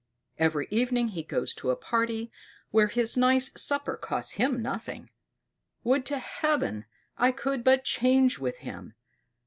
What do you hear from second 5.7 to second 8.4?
would to Heaven I could but change